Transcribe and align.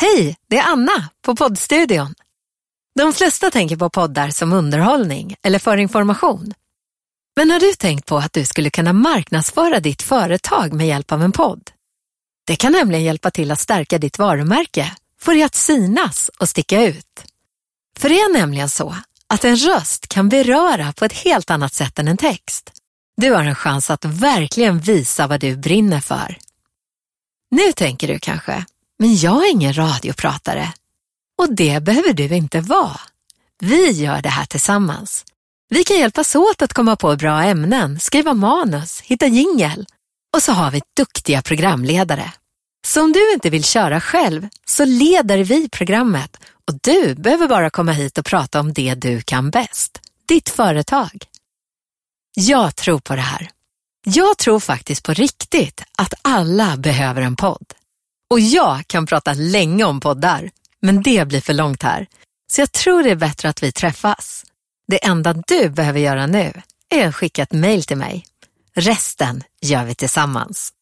Hej, 0.00 0.36
det 0.48 0.58
är 0.58 0.72
Anna 0.72 1.08
på 1.22 1.36
poddstudion. 1.36 2.14
De 2.94 3.12
flesta 3.12 3.50
tänker 3.50 3.76
på 3.76 3.90
poddar 3.90 4.30
som 4.30 4.52
underhållning 4.52 5.36
eller 5.42 5.58
för 5.58 5.76
information. 5.76 6.54
Men 7.36 7.50
har 7.50 7.60
du 7.60 7.72
tänkt 7.72 8.06
på 8.06 8.16
att 8.16 8.32
du 8.32 8.44
skulle 8.44 8.70
kunna 8.70 8.92
marknadsföra 8.92 9.80
ditt 9.80 10.02
företag 10.02 10.72
med 10.72 10.86
hjälp 10.86 11.12
av 11.12 11.22
en 11.22 11.32
podd? 11.32 11.70
Det 12.46 12.56
kan 12.56 12.72
nämligen 12.72 13.04
hjälpa 13.04 13.30
till 13.30 13.50
att 13.50 13.60
stärka 13.60 13.98
ditt 13.98 14.18
varumärke, 14.18 14.92
få 15.20 15.32
det 15.32 15.42
att 15.42 15.54
synas 15.54 16.30
och 16.38 16.48
sticka 16.48 16.84
ut. 16.84 17.24
För 17.96 18.08
det 18.08 18.20
är 18.20 18.32
nämligen 18.32 18.68
så 18.68 18.96
att 19.26 19.44
en 19.44 19.56
röst 19.56 20.08
kan 20.08 20.28
beröra 20.28 20.92
på 20.92 21.04
ett 21.04 21.18
helt 21.18 21.50
annat 21.50 21.74
sätt 21.74 21.98
än 21.98 22.08
en 22.08 22.16
text. 22.16 22.72
Du 23.16 23.32
har 23.32 23.44
en 23.44 23.54
chans 23.54 23.90
att 23.90 24.04
verkligen 24.04 24.78
visa 24.80 25.26
vad 25.26 25.40
du 25.40 25.56
brinner 25.56 26.00
för. 26.00 26.38
Nu 27.50 27.72
tänker 27.72 28.08
du 28.08 28.18
kanske, 28.18 28.64
men 28.98 29.16
jag 29.16 29.46
är 29.46 29.50
ingen 29.50 29.76
radiopratare. 29.76 30.72
Och 31.38 31.54
det 31.54 31.82
behöver 31.82 32.12
du 32.12 32.36
inte 32.36 32.60
vara. 32.60 33.00
Vi 33.58 33.90
gör 33.90 34.22
det 34.22 34.28
här 34.28 34.44
tillsammans. 34.44 35.24
Vi 35.68 35.84
kan 35.84 35.96
hjälpas 35.96 36.36
åt 36.36 36.62
att 36.62 36.72
komma 36.72 36.96
på 36.96 37.16
bra 37.16 37.42
ämnen, 37.42 38.00
skriva 38.00 38.34
manus, 38.34 39.00
hitta 39.00 39.26
jingel. 39.26 39.86
Och 40.34 40.42
så 40.42 40.52
har 40.52 40.70
vi 40.70 40.82
duktiga 40.96 41.42
programledare. 41.42 42.32
Så 42.86 43.02
om 43.02 43.12
du 43.12 43.32
inte 43.32 43.50
vill 43.50 43.64
köra 43.64 44.00
själv 44.00 44.48
så 44.66 44.84
leder 44.84 45.38
vi 45.38 45.68
programmet 45.68 46.36
och 46.68 46.78
du 46.82 47.14
behöver 47.14 47.48
bara 47.48 47.70
komma 47.70 47.92
hit 47.92 48.18
och 48.18 48.24
prata 48.24 48.60
om 48.60 48.72
det 48.72 48.94
du 48.94 49.20
kan 49.20 49.50
bäst. 49.50 50.00
Ditt 50.28 50.48
företag. 50.48 51.24
Jag 52.34 52.76
tror 52.76 52.98
på 52.98 53.16
det 53.16 53.22
här. 53.22 53.50
Jag 54.04 54.38
tror 54.38 54.60
faktiskt 54.60 55.04
på 55.04 55.12
riktigt 55.12 55.82
att 55.98 56.14
alla 56.22 56.76
behöver 56.76 57.22
en 57.22 57.36
podd. 57.36 57.74
Och 58.30 58.40
jag 58.40 58.86
kan 58.86 59.06
prata 59.06 59.32
länge 59.32 59.84
om 59.84 60.00
poddar, 60.00 60.50
men 60.82 61.02
det 61.02 61.28
blir 61.28 61.40
för 61.40 61.54
långt 61.54 61.82
här. 61.82 62.06
Så 62.52 62.60
jag 62.60 62.72
tror 62.72 63.02
det 63.02 63.10
är 63.10 63.16
bättre 63.16 63.48
att 63.48 63.62
vi 63.62 63.72
träffas. 63.72 64.44
Det 64.88 65.04
enda 65.04 65.32
du 65.32 65.68
behöver 65.68 66.00
göra 66.00 66.26
nu 66.26 66.52
är 66.94 67.08
att 67.08 67.14
skicka 67.14 67.42
ett 67.42 67.52
mejl 67.52 67.84
till 67.84 67.96
mig. 67.96 68.26
Resten 68.74 69.42
gör 69.60 69.84
vi 69.84 69.94
tillsammans. 69.94 70.72